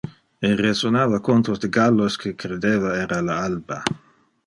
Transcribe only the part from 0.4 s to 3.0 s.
E resonava contos de gallos que credeva